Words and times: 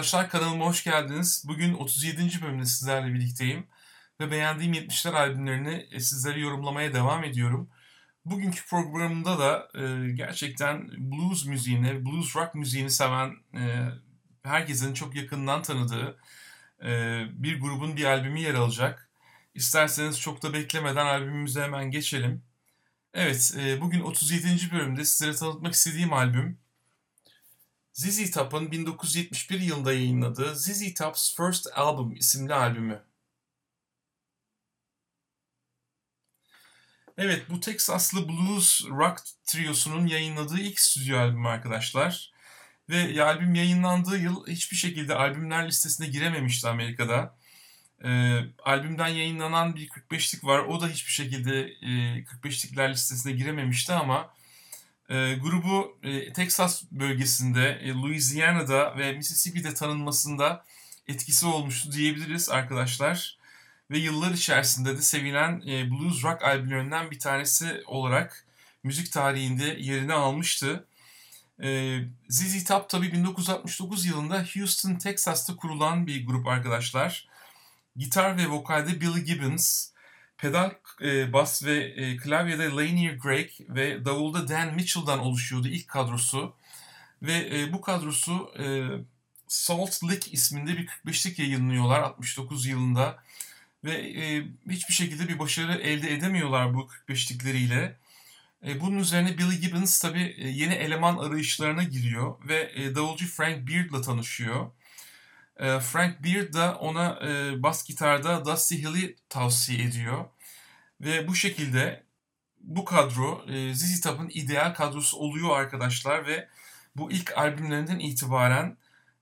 arkadaşlar 0.00 0.28
kanalıma 0.30 0.66
hoş 0.66 0.84
geldiniz. 0.84 1.44
Bugün 1.48 1.74
37. 1.74 2.42
bölümde 2.42 2.64
sizlerle 2.64 3.14
birlikteyim. 3.14 3.66
Ve 4.20 4.30
beğendiğim 4.30 4.72
70'ler 4.72 5.12
albümlerini 5.12 5.86
e, 5.90 6.00
sizlere 6.00 6.40
yorumlamaya 6.40 6.94
devam 6.94 7.24
ediyorum. 7.24 7.70
Bugünkü 8.24 8.66
programımda 8.66 9.38
da 9.38 9.68
e, 9.74 10.10
gerçekten 10.10 10.88
blues 10.88 11.46
müziğini, 11.46 12.06
blues 12.06 12.36
rock 12.36 12.54
müziğini 12.54 12.90
seven 12.90 13.30
e, 13.54 13.88
herkesin 14.42 14.94
çok 14.94 15.14
yakından 15.14 15.62
tanıdığı 15.62 16.18
e, 16.84 17.22
bir 17.32 17.60
grubun 17.60 17.96
bir 17.96 18.04
albümü 18.04 18.40
yer 18.40 18.54
alacak. 18.54 19.10
İsterseniz 19.54 20.20
çok 20.20 20.42
da 20.42 20.52
beklemeden 20.52 21.06
albümümüze 21.06 21.62
hemen 21.62 21.90
geçelim. 21.90 22.42
Evet, 23.14 23.54
e, 23.58 23.80
bugün 23.80 24.00
37. 24.00 24.72
bölümde 24.72 25.04
sizlere 25.04 25.34
tanıtmak 25.34 25.74
istediğim 25.74 26.12
albüm 26.12 26.58
ZZ 28.00 28.30
Top'un 28.30 28.72
1971 28.72 29.60
yılında 29.60 29.92
yayınladığı 29.92 30.56
ZZ 30.56 30.94
Top's 30.94 31.36
First 31.36 31.66
Album 31.74 32.12
isimli 32.16 32.54
albümü. 32.54 33.02
Evet 37.18 37.50
bu 37.50 37.60
Texaslı 37.60 38.28
blues 38.28 38.84
rock 38.84 39.22
triosunun 39.44 40.06
yayınladığı 40.06 40.60
ilk 40.60 40.80
stüdyo 40.80 41.18
albümü 41.18 41.48
arkadaşlar. 41.48 42.32
Ve 42.88 43.22
albüm 43.24 43.54
yayınlandığı 43.54 44.18
yıl 44.18 44.46
hiçbir 44.46 44.76
şekilde 44.76 45.14
albümler 45.14 45.68
listesine 45.68 46.06
girememişti 46.06 46.68
Amerika'da. 46.68 47.38
E, 48.04 48.40
albümden 48.64 49.08
yayınlanan 49.08 49.76
bir 49.76 49.88
45'lik 49.88 50.44
var. 50.44 50.58
O 50.58 50.80
da 50.80 50.88
hiçbir 50.88 51.12
şekilde 51.12 51.60
e, 51.60 52.24
45'likler 52.24 52.90
listesine 52.90 53.32
girememişti 53.32 53.92
ama 53.92 54.34
e, 55.10 55.34
grubu 55.34 55.98
e, 56.02 56.32
Texas 56.32 56.82
bölgesinde, 56.90 57.68
e, 57.68 57.92
Louisiana'da 57.92 58.98
ve 58.98 59.12
Mississippi'de 59.12 59.74
tanınmasında 59.74 60.64
etkisi 61.08 61.46
olmuştu 61.46 61.92
diyebiliriz 61.92 62.50
arkadaşlar. 62.50 63.38
Ve 63.90 63.98
yıllar 63.98 64.30
içerisinde 64.30 64.96
de 64.96 65.02
sevilen 65.02 65.62
e, 65.66 65.90
blues 65.90 66.24
rock 66.24 66.42
albümlerinden 66.42 67.10
bir 67.10 67.18
tanesi 67.18 67.82
olarak 67.86 68.46
müzik 68.82 69.12
tarihinde 69.12 69.76
yerini 69.78 70.12
almıştı. 70.12 70.86
E, 71.62 71.98
ZZ 72.28 72.64
Top 72.64 72.88
tabi 72.88 73.12
1969 73.12 74.06
yılında 74.06 74.44
Houston, 74.54 74.94
Texas'ta 74.94 75.56
kurulan 75.56 76.06
bir 76.06 76.26
grup 76.26 76.46
arkadaşlar. 76.46 77.28
Gitar 77.96 78.38
ve 78.38 78.48
vokalde 78.48 79.00
Billy 79.00 79.24
Gibbons, 79.24 79.90
pedal, 80.40 80.70
e, 81.02 81.32
bas 81.32 81.64
ve 81.64 81.76
e, 81.84 82.16
klavyede 82.16 82.70
Lanier 82.70 83.12
Gregg 83.12 83.50
ve 83.60 84.04
davulda 84.04 84.48
Dan 84.48 84.74
Mitchell'dan 84.74 85.18
oluşuyordu 85.18 85.68
ilk 85.68 85.88
kadrosu. 85.88 86.54
Ve 87.22 87.60
e, 87.60 87.72
bu 87.72 87.80
kadrosu 87.80 88.52
e, 88.58 88.64
Salt 89.48 90.04
Lick 90.04 90.34
isminde 90.34 90.78
bir 90.78 90.86
45'lik 90.86 91.38
yayınlıyorlar 91.38 92.00
69 92.00 92.66
yılında. 92.66 93.22
Ve 93.84 93.92
e, 93.92 94.44
hiçbir 94.70 94.94
şekilde 94.94 95.28
bir 95.28 95.38
başarı 95.38 95.72
elde 95.72 96.14
edemiyorlar 96.14 96.74
bu 96.74 96.88
45'likleriyle. 97.08 97.92
E, 98.66 98.80
bunun 98.80 98.98
üzerine 98.98 99.38
Billy 99.38 99.60
Gibbons 99.60 99.98
tabi 99.98 100.34
e, 100.38 100.48
yeni 100.48 100.74
eleman 100.74 101.18
arayışlarına 101.18 101.82
giriyor 101.82 102.34
ve 102.48 102.72
e, 102.74 102.94
davulcu 102.94 103.26
Frank 103.26 103.68
Beard'la 103.68 104.02
tanışıyor. 104.02 104.70
E, 105.60 105.80
Frank 105.80 106.24
Beard 106.24 106.54
da 106.54 106.74
ona 106.74 107.18
e, 107.22 107.62
bas 107.62 107.84
gitarda 107.84 108.44
Dusty 108.44 108.74
Hill'i 108.74 109.16
tavsiye 109.28 109.84
ediyor. 109.84 110.24
Ve 111.00 111.28
bu 111.28 111.34
şekilde 111.34 112.02
bu 112.60 112.84
kadro 112.84 113.44
e, 113.48 113.74
ZZ 113.74 114.00
Top'un 114.00 114.30
ideal 114.34 114.74
kadrosu 114.74 115.16
oluyor 115.16 115.58
arkadaşlar 115.58 116.26
ve 116.26 116.48
bu 116.96 117.12
ilk 117.12 117.38
albümlerinden 117.38 117.98
itibaren 117.98 118.76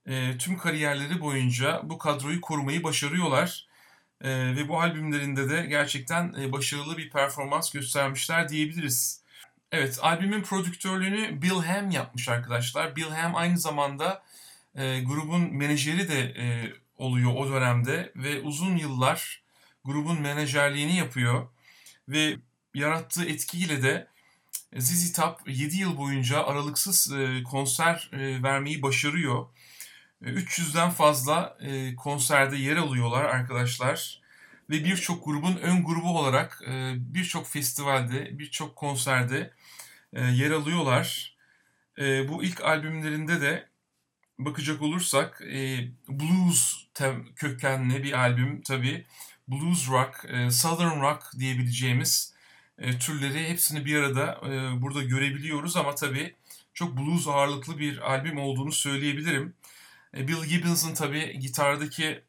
e, 0.05 0.37
tüm 0.37 0.57
kariyerleri 0.57 1.21
boyunca 1.21 1.81
bu 1.83 1.97
kadroyu 1.97 2.41
korumayı 2.41 2.83
başarıyorlar. 2.83 3.69
Ve 4.23 4.67
bu 4.67 4.81
albümlerinde 4.81 5.49
de 5.49 5.65
gerçekten 5.65 6.51
başarılı 6.51 6.97
bir 6.97 7.09
performans 7.09 7.71
göstermişler 7.71 8.49
diyebiliriz. 8.49 9.23
Evet, 9.71 9.99
albümün 10.01 10.43
prodüktörlüğünü 10.43 11.41
Bill 11.41 11.63
Ham 11.63 11.91
yapmış 11.91 12.29
arkadaşlar. 12.29 12.95
Bill 12.95 13.09
Ham 13.09 13.35
aynı 13.35 13.57
zamanda 13.57 14.23
e, 14.75 15.01
grubun 15.01 15.55
menajeri 15.55 16.09
de 16.09 16.19
e, 16.19 16.73
oluyor 16.95 17.31
o 17.35 17.49
dönemde 17.49 18.11
ve 18.15 18.41
uzun 18.41 18.77
yıllar 18.77 19.43
grubun 19.83 20.21
menajerliğini 20.21 20.97
yapıyor 20.97 21.47
ve 22.09 22.37
yarattığı 22.73 23.25
etkiyle 23.25 23.83
de 23.83 24.07
e, 24.73 24.81
ZZ 24.81 25.13
Top 25.13 25.41
7 25.47 25.77
yıl 25.77 25.97
boyunca 25.97 26.43
aralıksız 26.43 27.13
e, 27.13 27.43
konser 27.43 28.09
e, 28.13 28.43
vermeyi 28.43 28.81
başarıyor. 28.81 29.47
300'den 30.21 30.89
fazla 30.89 31.57
konserde 31.97 32.57
yer 32.57 32.77
alıyorlar 32.77 33.23
arkadaşlar. 33.23 34.21
Ve 34.69 34.83
birçok 34.83 35.25
grubun 35.25 35.55
ön 35.55 35.83
grubu 35.83 36.19
olarak 36.19 36.61
birçok 36.95 37.47
festivalde, 37.47 38.39
birçok 38.39 38.75
konserde 38.75 39.53
yer 40.13 40.51
alıyorlar. 40.51 41.37
Bu 41.99 42.43
ilk 42.43 42.61
albümlerinde 42.61 43.41
de 43.41 43.69
bakacak 44.39 44.81
olursak 44.81 45.41
blues 46.09 46.85
kökenli 47.35 48.03
bir 48.03 48.13
albüm 48.13 48.61
tabii 48.61 49.05
blues 49.51 49.89
rock, 49.89 50.25
e, 50.29 50.51
southern 50.51 51.01
rock 51.01 51.23
diyebileceğimiz 51.39 52.33
e, 52.77 52.99
türleri 52.99 53.49
hepsini 53.49 53.85
bir 53.85 53.95
arada 53.95 54.41
e, 54.45 54.81
burada 54.81 55.03
görebiliyoruz 55.03 55.77
ama 55.77 55.95
tabii 55.95 56.35
çok 56.73 56.97
blues 56.97 57.27
ağırlıklı 57.27 57.79
bir 57.79 58.11
albüm 58.11 58.37
olduğunu 58.37 58.71
söyleyebilirim. 58.71 59.53
Bill 60.13 60.45
Gibbons'ın 60.45 60.93
tabii 60.93 61.39
gitardaki 61.39 62.21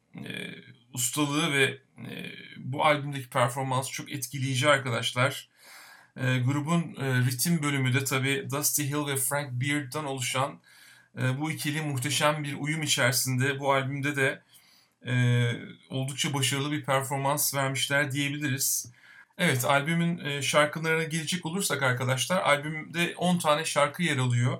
ustalığı 0.93 1.53
ve 1.53 1.77
bu 2.57 2.85
albümdeki 2.85 3.29
performans 3.29 3.91
çok 3.91 4.11
etkileyici 4.11 4.69
arkadaşlar. 4.69 5.49
grubun 6.15 6.95
ritim 6.99 7.63
bölümü 7.63 7.93
de 7.93 8.03
tabii 8.03 8.47
Dusty 8.51 8.83
Hill 8.83 9.07
ve 9.07 9.15
Frank 9.15 9.51
Beard'dan 9.51 10.05
oluşan 10.05 10.59
bu 11.15 11.51
ikili 11.51 11.81
muhteşem 11.81 12.43
bir 12.43 12.55
uyum 12.59 12.83
içerisinde 12.83 13.59
bu 13.59 13.73
albümde 13.73 14.15
de 14.15 14.41
e, 15.05 15.13
oldukça 15.89 16.33
başarılı 16.33 16.71
bir 16.71 16.83
performans 16.83 17.55
vermişler 17.55 18.11
diyebiliriz. 18.11 18.91
Evet 19.37 19.65
albümün 19.65 20.25
e, 20.25 20.41
şarkılarına 20.41 21.03
gelecek 21.03 21.45
olursak 21.45 21.83
arkadaşlar 21.83 22.41
albümde 22.41 23.13
10 23.17 23.37
tane 23.37 23.65
şarkı 23.65 24.03
yer 24.03 24.17
alıyor. 24.17 24.59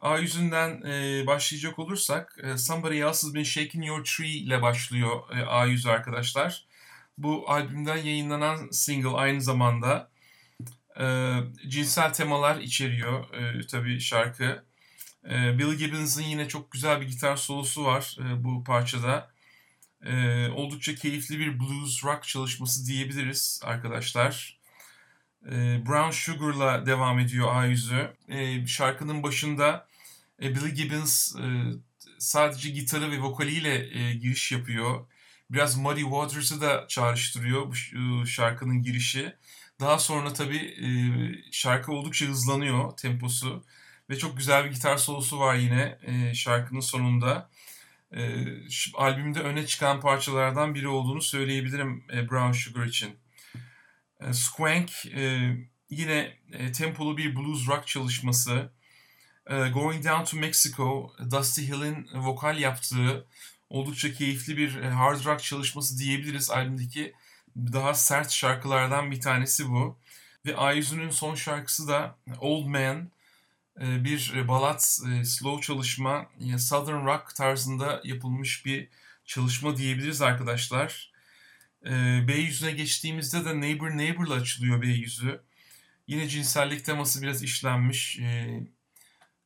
A 0.00 0.18
yüzünden 0.18 0.82
e, 0.82 1.26
başlayacak 1.26 1.78
olursak 1.78 2.38
e, 2.42 2.56
Somebody 2.58 3.00
Else's 3.02 3.34
Been 3.34 3.42
Shaking 3.42 3.86
Your 3.86 4.04
Tree 4.04 4.28
ile 4.28 4.62
başlıyor 4.62 5.36
e, 5.36 5.44
A 5.46 5.66
yüzü 5.66 5.88
arkadaşlar. 5.88 6.64
Bu 7.18 7.50
albümden 7.50 7.96
yayınlanan 7.96 8.70
single 8.70 9.08
aynı 9.16 9.42
zamanda 9.42 10.10
e, 11.00 11.36
cinsel 11.68 12.12
temalar 12.12 12.56
içeriyor 12.60 13.34
e, 13.34 13.66
tabii 13.66 14.00
şarkı. 14.00 14.64
E, 15.30 15.58
Bill 15.58 15.74
Gibbons'ın 15.74 16.22
yine 16.22 16.48
çok 16.48 16.72
güzel 16.72 17.00
bir 17.00 17.06
gitar 17.08 17.36
solosu 17.36 17.84
var 17.84 18.16
e, 18.20 18.44
bu 18.44 18.64
parçada. 18.64 19.30
E, 20.06 20.48
oldukça 20.48 20.94
keyifli 20.94 21.38
bir 21.38 21.60
blues 21.60 22.04
rock 22.04 22.24
çalışması 22.24 22.86
diyebiliriz 22.86 23.60
arkadaşlar. 23.64 24.58
E, 25.46 25.50
Brown 25.86 26.10
Sugar'la 26.10 26.86
devam 26.86 27.18
ediyor 27.18 27.56
A 27.56 27.64
yüzü. 27.66 28.10
Şarkının 28.66 29.22
başında 29.22 29.86
e, 30.42 30.54
Billy 30.54 30.74
Gibbons 30.74 31.36
e, 31.36 31.42
sadece 32.18 32.70
gitarı 32.70 33.10
ve 33.10 33.20
vokaliyle 33.20 33.78
giriş 34.14 34.52
yapıyor. 34.52 35.06
Biraz 35.50 35.76
Muddy 35.76 36.00
Waters'ı 36.00 36.60
da 36.60 36.84
çağrıştırıyor 36.88 37.66
bu 37.66 38.26
şarkının 38.26 38.82
girişi. 38.82 39.36
Daha 39.80 39.98
sonra 39.98 40.32
tabii 40.32 40.74
şarkı 41.52 41.92
oldukça 41.92 42.26
hızlanıyor 42.26 42.96
temposu. 42.96 43.64
Ve 44.12 44.18
çok 44.18 44.36
güzel 44.36 44.64
bir 44.64 44.70
gitar 44.70 44.96
solosu 44.96 45.38
var 45.38 45.54
yine 45.54 45.98
e, 46.02 46.34
şarkının 46.34 46.80
sonunda 46.80 47.50
e, 48.16 48.44
albümde 48.94 49.40
öne 49.40 49.66
çıkan 49.66 50.00
parçalardan 50.00 50.74
biri 50.74 50.88
olduğunu 50.88 51.22
söyleyebilirim 51.22 52.04
e, 52.12 52.30
Brown 52.30 52.52
Sugar 52.52 52.84
için. 52.84 53.16
E, 54.20 54.32
Squank 54.32 55.06
e, 55.06 55.52
yine 55.90 56.36
e, 56.52 56.72
tempolu 56.72 57.16
bir 57.16 57.36
blues 57.36 57.68
rock 57.68 57.86
çalışması. 57.86 58.72
E, 59.46 59.68
Going 59.68 60.04
Down 60.04 60.24
to 60.24 60.36
Mexico, 60.36 61.12
Dusty 61.30 61.62
Hill'in 61.62 62.08
vokal 62.14 62.58
yaptığı 62.58 63.26
oldukça 63.70 64.12
keyifli 64.12 64.56
bir 64.56 64.76
e, 64.76 64.90
hard 64.90 65.24
rock 65.24 65.42
çalışması 65.42 65.98
diyebiliriz. 65.98 66.50
Albümdeki 66.50 67.12
daha 67.56 67.94
sert 67.94 68.30
şarkılardan 68.30 69.10
bir 69.10 69.20
tanesi 69.20 69.68
bu. 69.68 69.98
Ve 70.46 70.56
Ayüzü'nün 70.56 71.10
son 71.10 71.34
şarkısı 71.34 71.88
da 71.88 72.16
Old 72.40 72.66
Man. 72.66 73.10
Ee, 73.80 74.04
bir 74.04 74.32
e, 74.36 74.48
balat 74.48 74.98
e, 75.10 75.24
slow 75.24 75.62
çalışma 75.66 76.26
Southern 76.58 77.06
Rock 77.06 77.34
tarzında 77.34 78.00
yapılmış 78.04 78.66
bir 78.66 78.88
çalışma 79.24 79.76
diyebiliriz 79.76 80.22
arkadaşlar. 80.22 81.12
B 82.28 82.34
yüzüne 82.34 82.72
geçtiğimizde 82.72 83.44
de 83.44 83.60
Neighbor 83.60 83.90
Neighbor'la 83.90 84.34
açılıyor 84.34 84.82
B 84.82 84.86
yüzü. 84.86 85.40
Yine 86.06 86.28
cinsellik 86.28 86.84
teması 86.84 87.22
biraz 87.22 87.42
işlenmiş. 87.42 88.20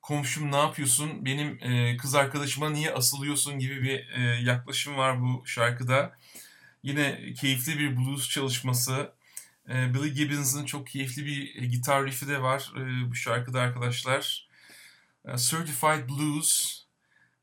Komşum 0.02 0.52
ne 0.52 0.56
yapıyorsun, 0.56 1.25
benim 1.25 1.58
e, 1.62 1.96
kız 1.96 2.14
arkadaşıma 2.14 2.70
niye 2.70 2.93
asılıyorsun 2.93 3.58
gibi 3.58 3.82
bir 3.82 4.08
e, 4.08 4.20
yaklaşım 4.43 4.96
var 4.96 5.20
bu 5.20 5.46
şarkıda. 5.46 6.19
Yine 6.82 7.34
keyifli 7.34 7.78
bir 7.78 7.96
blues 7.96 8.28
çalışması. 8.28 9.12
E, 9.68 9.94
Billy 9.94 10.14
Gibbons'ın 10.14 10.64
çok 10.64 10.86
keyifli 10.86 11.26
bir 11.26 11.62
e, 11.62 11.66
gitar 11.66 12.06
riffi 12.06 12.28
de 12.28 12.42
var 12.42 12.72
e, 12.76 13.10
bu 13.10 13.14
şarkıda 13.14 13.60
arkadaşlar. 13.60 14.48
E, 15.24 15.36
Certified 15.36 16.08
Blues. 16.08 16.82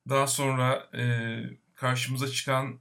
Daha 0.09 0.27
sonra 0.27 0.89
e, 0.97 1.03
karşımıza 1.75 2.27
çıkan 2.27 2.79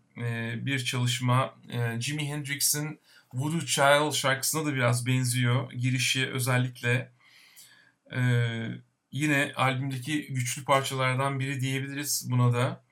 bir 0.66 0.84
çalışma 0.84 1.54
Jimi 2.00 2.28
Hendrix'in 2.28 3.00
Voodoo 3.32 3.60
Child 3.60 4.12
şarkısına 4.12 4.66
da 4.66 4.74
biraz 4.74 5.06
benziyor. 5.06 5.72
Girişi 5.72 6.30
özellikle. 6.30 7.12
E, 8.14 8.20
yine 9.12 9.52
albümdeki 9.56 10.34
güçlü 10.34 10.64
parçalardan 10.64 11.40
biri 11.40 11.60
diyebiliriz 11.60 12.28
buna 12.30 12.52
da. 12.52 12.84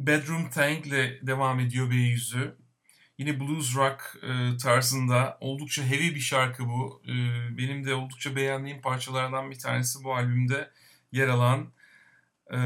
Bedroom 0.00 0.50
Tank 0.50 0.86
ile 0.86 1.26
devam 1.26 1.60
ediyor 1.60 1.90
B100'ü. 1.90 2.54
Yine 3.18 3.40
blues 3.40 3.76
rock 3.76 4.16
e, 4.22 4.56
tarzında 4.56 5.38
oldukça 5.40 5.82
heavy 5.82 6.14
bir 6.14 6.20
şarkı 6.20 6.66
bu. 6.68 7.02
E, 7.04 7.12
benim 7.58 7.84
de 7.84 7.94
oldukça 7.94 8.36
beğendiğim 8.36 8.80
parçalardan 8.80 9.50
bir 9.50 9.58
tanesi 9.58 10.04
bu 10.04 10.14
albümde 10.14 10.70
yer 11.12 11.28
alan 11.28 11.72
e, 12.54 12.58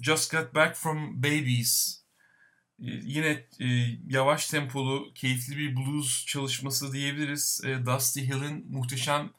Just 0.00 0.32
Got 0.32 0.54
Back 0.54 0.76
From 0.76 1.22
Babies. 1.22 2.02
E, 2.80 2.86
yine 2.86 3.46
e, 3.60 3.66
yavaş 4.08 4.46
tempolu, 4.48 5.12
keyifli 5.14 5.56
bir 5.56 5.76
blues 5.76 6.26
çalışması 6.26 6.92
diyebiliriz. 6.92 7.62
E, 7.64 7.86
Dusty 7.86 8.20
Hill'in 8.20 8.72
muhteşem 8.72 9.30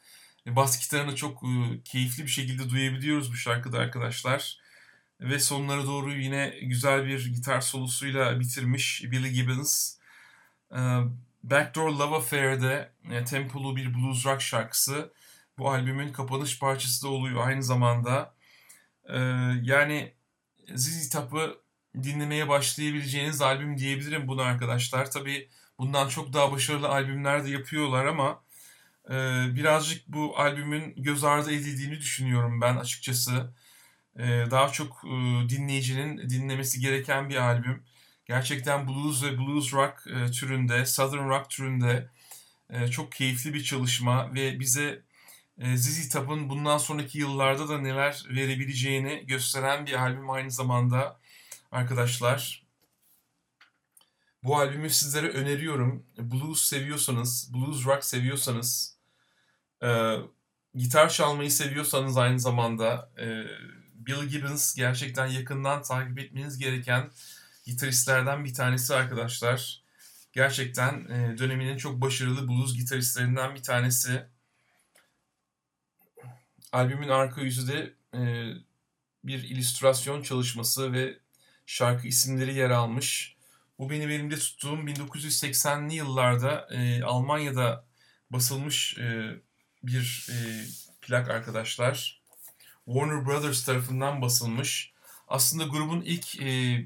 e, 0.48 0.56
bas 0.56 0.82
gitarını 0.82 1.16
çok 1.16 1.44
e, 1.44 1.84
keyifli 1.86 2.24
bir 2.24 2.30
şekilde 2.32 2.70
duyabiliyoruz 2.70 3.32
bu 3.32 3.36
şarkıda 3.36 3.80
arkadaşlar. 3.80 4.62
Ve 5.22 5.40
sonlara 5.40 5.84
doğru 5.86 6.14
yine 6.14 6.60
güzel 6.62 7.06
bir 7.06 7.26
gitar 7.26 7.62
solosuyla 7.62 8.40
bitirmiş 8.40 9.04
Billy 9.04 9.34
Gibbons. 9.34 10.01
E, 10.72 10.80
Backdoor 11.44 11.90
Love 11.90 12.16
Affair'de 12.16 12.92
e, 13.12 13.24
tempolu 13.26 13.76
bir 13.76 13.94
blues 13.94 14.26
rock 14.26 14.42
şarkısı. 14.42 15.14
Bu 15.58 15.72
albümün 15.72 16.14
kapanış 16.14 16.60
parçası 16.60 17.04
da 17.04 17.10
oluyor 17.10 17.48
aynı 17.48 17.64
zamanda. 17.64 18.36
E, 19.06 19.18
yani 19.64 20.14
ZZ 20.76 21.10
Top'ı 21.10 21.62
dinlemeye 22.04 22.50
başlayabileceğiniz 22.50 23.42
albüm 23.42 23.78
diyebilirim 23.78 24.28
bunu 24.28 24.42
arkadaşlar. 24.42 25.12
Tabi 25.12 25.50
bundan 25.80 26.10
çok 26.10 26.34
daha 26.34 26.52
başarılı 26.52 26.90
albümler 26.90 27.46
de 27.46 27.50
yapıyorlar 27.50 28.06
ama 28.06 28.44
e, 29.10 29.14
birazcık 29.56 30.08
bu 30.08 30.40
albümün 30.40 30.94
göz 30.98 31.24
ardı 31.24 31.52
edildiğini 31.52 32.00
düşünüyorum 32.00 32.62
ben 32.62 32.76
açıkçası. 32.78 33.54
E, 34.20 34.24
daha 34.52 34.70
çok 34.70 35.04
dinleyicinin 35.50 36.30
dinlemesi 36.30 36.80
gereken 36.80 37.30
bir 37.30 37.36
albüm. 37.36 37.84
Gerçekten 38.32 38.88
blues 38.88 39.24
ve 39.24 39.38
blues 39.38 39.74
rock 39.74 40.08
e, 40.08 40.32
türünde, 40.32 40.86
southern 40.86 41.30
rock 41.30 41.50
türünde 41.50 42.10
e, 42.70 42.88
çok 42.88 43.12
keyifli 43.12 43.54
bir 43.54 43.64
çalışma 43.64 44.34
ve 44.34 44.60
bize 44.60 45.02
e, 45.58 45.78
ZZ 45.78 46.10
Top'un 46.10 46.50
bundan 46.50 46.78
sonraki 46.78 47.18
yıllarda 47.18 47.70
da 47.70 47.78
neler 47.78 48.24
verebileceğini 48.30 49.26
gösteren 49.28 49.86
bir 49.86 49.94
albüm 49.94 50.30
aynı 50.30 50.52
zamanda 50.52 51.20
arkadaşlar. 51.72 52.64
Bu 54.44 54.58
albümü 54.58 54.90
sizlere 54.90 55.30
öneriyorum. 55.30 56.06
Blues 56.18 56.62
seviyorsanız, 56.62 57.54
blues 57.54 57.86
rock 57.86 58.04
seviyorsanız, 58.04 58.98
e, 59.84 60.16
gitar 60.76 61.10
çalmayı 61.10 61.52
seviyorsanız 61.52 62.18
aynı 62.18 62.40
zamanda 62.40 63.12
e, 63.18 63.26
Bill 63.94 64.24
Gibbons 64.24 64.76
gerçekten 64.76 65.28
yakından 65.28 65.82
takip 65.82 66.20
etmeniz 66.20 66.58
gereken 66.58 67.12
gitaristlerden 67.64 68.46
bir 68.46 68.54
tanesi 68.54 68.96
arkadaşlar. 68.96 69.84
Gerçekten 70.34 71.06
e, 71.06 71.38
döneminin 71.38 71.78
çok 71.78 72.02
başarılı 72.02 72.48
blues 72.48 72.76
gitaristlerinden 72.76 73.56
bir 73.56 73.64
tanesi. 73.64 74.26
Albümün 76.72 77.10
arka 77.10 77.42
yüzü 77.42 77.68
de 77.68 77.94
e, 78.14 78.52
bir 79.24 79.44
illüstrasyon 79.44 80.22
çalışması 80.22 80.94
ve 80.94 81.20
şarkı 81.66 82.08
isimleri 82.08 82.56
yer 82.56 82.70
almış. 82.70 83.36
Bu 83.80 83.90
benim 83.90 84.10
elimde 84.10 84.36
tuttuğum 84.36 84.78
1980'li 84.78 85.96
yıllarda 85.96 86.68
e, 86.72 87.04
Almanya'da 87.04 87.86
basılmış 88.30 88.98
e, 88.98 89.36
bir 89.84 90.28
e, 90.32 90.66
plak 91.02 91.30
arkadaşlar. 91.30 92.22
Warner 92.86 93.26
Brothers 93.26 93.66
tarafından 93.66 94.22
basılmış. 94.22 94.94
Aslında 95.28 95.64
grubun 95.64 96.02
ilk 96.02 96.42
e, 96.42 96.78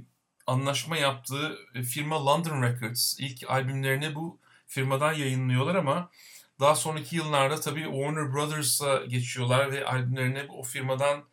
anlaşma 0.47 0.97
yaptığı 0.97 1.57
e, 1.75 1.83
firma 1.83 2.25
London 2.25 2.61
Records. 2.63 3.19
İlk 3.19 3.49
albümlerini 3.49 4.15
bu 4.15 4.39
firmadan 4.67 5.13
yayınlıyorlar 5.13 5.75
ama 5.75 6.11
daha 6.59 6.75
sonraki 6.75 7.15
yıllarda 7.15 7.59
tabii 7.61 7.83
Warner 7.83 8.33
Brothers'a 8.33 9.05
geçiyorlar 9.05 9.71
ve 9.71 9.85
albümlerini 9.85 10.45
o 10.49 10.63
firmadan 10.63 11.23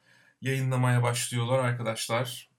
yayınlamaya 0.40 1.02
başlıyorlar 1.02 1.58
arkadaşlar. 1.58 2.50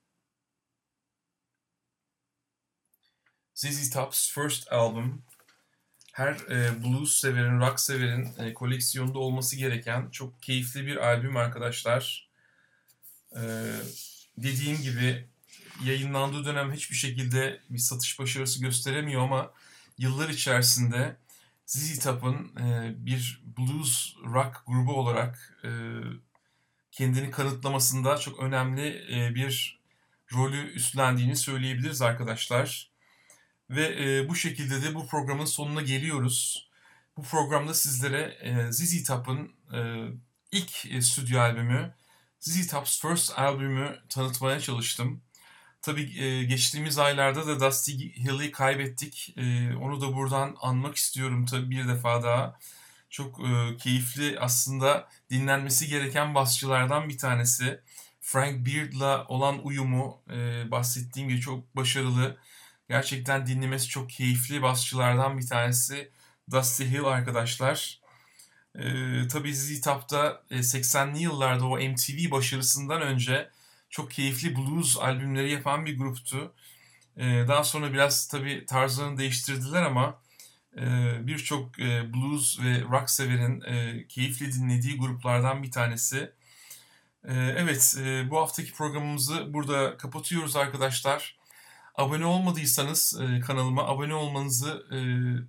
ZZ 3.56 3.90
Top's 3.90 4.32
first 4.32 4.72
album 4.72 5.24
her 6.14 6.34
e, 6.34 6.84
blues 6.84 7.20
severin, 7.20 7.60
rock 7.60 7.80
severin 7.80 8.30
e, 8.40 8.54
koleksiyonda 8.54 9.20
olması 9.20 9.56
gereken 9.56 10.10
çok 10.10 10.44
keyifli 10.44 10.86
bir 10.86 10.98
albüm 10.98 11.38
arkadaşlar. 11.38 12.30
E, 13.36 13.42
dediğim 14.38 14.82
gibi 14.82 15.28
yayınlandığı 15.84 16.46
dönem 16.46 16.74
hiçbir 16.74 16.96
şekilde 16.96 17.62
bir 17.70 17.80
satış 17.80 18.20
başarısı 18.20 18.62
gösteremiyor 18.62 19.22
ama 19.22 19.54
yıllar 19.98 20.30
içerisinde 20.30 21.18
ZZ 21.66 22.00
Top'un 22.00 22.56
e, 22.60 22.94
bir 23.06 23.44
blues 23.58 24.16
rock 24.26 24.64
grubu 24.68 24.94
olarak 24.94 25.60
e, 25.64 25.70
kendini 26.92 27.32
kanıtlamasında 27.32 28.18
çok 28.18 28.40
önemli 28.40 29.06
e, 29.12 29.36
bir 29.36 29.80
rolü 30.34 30.72
üstlendiğini 30.72 31.36
söyleyebiliriz 31.36 32.02
arkadaşlar. 32.02 32.92
Ve 33.70 33.86
e, 34.00 34.30
bu 34.30 34.36
şekilde 34.36 34.82
de 34.82 34.96
bu 34.96 35.08
programın 35.08 35.46
sonuna 35.46 35.82
geliyoruz. 35.82 36.70
Bu 37.18 37.24
programda 37.24 37.74
sizlere 37.74 38.22
e, 38.42 38.72
ZZ 38.72 39.04
Top'un 39.04 39.56
e, 39.74 40.08
ilk 40.52 40.86
e, 40.86 41.02
stüdyo 41.02 41.40
albümü, 41.40 41.94
ZZ 42.40 42.68
Top's 42.68 43.02
First 43.02 43.40
albümü 43.40 44.00
tanıtmaya 44.10 44.60
çalıştım. 44.60 45.22
Tabii 45.84 46.24
e, 46.24 46.44
geçtiğimiz 46.44 46.98
aylarda 46.98 47.48
da 47.48 47.60
Dusty 47.60 47.92
Hill'i 47.92 48.52
kaybettik. 48.52 49.34
E, 49.38 49.76
onu 49.76 50.02
da 50.02 50.16
buradan 50.16 50.56
anmak 50.62 50.96
istiyorum 50.96 51.46
tabii 51.46 51.70
bir 51.70 51.88
defa 51.88 52.24
daha. 52.24 52.60
Çok 53.10 53.40
e, 53.40 53.78
keyifli 53.78 54.40
aslında 54.40 55.10
dinlenmesi 55.30 55.88
gereken 55.88 56.36
basçılardan 56.36 57.10
bir 57.10 57.18
tanesi. 57.18 57.80
Frank 58.22 58.68
Beard'la 58.68 59.26
olan 59.28 59.66
uyumu 59.66 60.22
e, 60.30 60.72
bahsettiğim 60.72 61.30
gibi 61.30 61.40
çok 61.42 61.76
başarılı. 61.76 62.38
Gerçekten 62.90 63.48
dinlemesi 63.48 63.88
çok 63.88 64.10
keyifli 64.10 64.62
basçılardan 64.62 65.38
bir 65.38 65.48
tanesi 65.48 66.12
Dusty 66.52 66.84
Hill 66.84 67.06
arkadaşlar. 67.06 68.00
Ee, 68.76 69.28
tabii 69.32 69.56
ZZ 69.56 69.82
Top'ta 69.82 70.44
80'li 70.52 71.20
yıllarda 71.22 71.66
o 71.66 71.78
MTV 71.78 72.32
başarısından 72.32 73.02
önce 73.02 73.50
çok 73.94 74.12
keyifli 74.12 74.56
blues 74.56 74.98
albümleri 74.98 75.52
yapan 75.52 75.86
bir 75.86 75.98
gruptu. 75.98 76.54
Ee, 77.18 77.46
daha 77.48 77.64
sonra 77.64 77.94
biraz 77.94 78.28
tabii 78.28 78.66
tarzlarını 78.66 79.18
değiştirdiler 79.18 79.84
ama 79.84 80.20
e, 80.78 80.84
birçok 81.28 81.80
e, 81.80 82.14
blues 82.14 82.60
ve 82.60 82.82
rock 82.82 83.10
severin 83.10 83.62
e, 83.62 84.08
keyifli 84.08 84.54
dinlediği 84.54 84.98
gruplardan 84.98 85.64
bir 85.64 85.72
tanesi. 85.72 86.32
E, 87.24 87.34
evet 87.34 87.96
e, 88.00 88.30
bu 88.30 88.38
haftaki 88.40 88.74
programımızı 88.74 89.54
burada 89.54 89.98
kapatıyoruz 89.98 90.56
arkadaşlar. 90.56 91.38
Abone 91.96 92.26
olmadıysanız 92.26 93.22
e, 93.22 93.40
kanalıma 93.40 93.88
abone 93.88 94.14
olmanızı 94.14 94.86
e, 94.92 95.00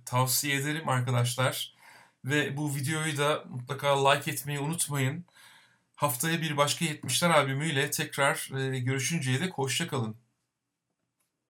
tavsiye 0.05 0.55
ederim 0.55 0.89
arkadaşlar. 0.89 1.75
Ve 2.25 2.57
bu 2.57 2.75
videoyu 2.75 3.17
da 3.17 3.43
mutlaka 3.49 4.09
like 4.09 4.31
etmeyi 4.31 4.59
unutmayın. 4.59 5.25
Haftaya 5.95 6.41
bir 6.41 6.57
başka 6.57 6.85
70'ler 6.85 7.31
albümüyle 7.33 7.91
tekrar 7.91 8.49
e, 8.59 8.79
görüşünceye 8.79 9.39
dek 9.39 9.53
hoşçakalın. 9.53 10.24